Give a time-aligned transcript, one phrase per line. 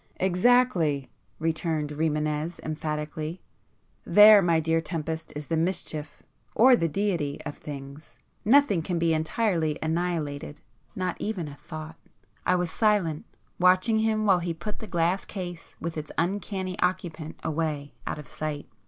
[0.19, 3.39] "Exactly!" returned Rimânez emphatically.
[4.03, 8.15] "There, my dear Tempest, is the mischief,—or the deity,—of things.
[8.43, 12.09] Nothing can be entirely annihilated;—not even a thought." [p
[12.51, 13.25] 58]I was silent,
[13.59, 18.27] watching him while he put the glass case with its uncanny occupant away out of
[18.27, 18.67] sight.